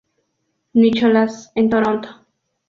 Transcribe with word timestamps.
Nicholas" 0.73 1.51
en 1.53 1.69
Toronto. 1.69 2.09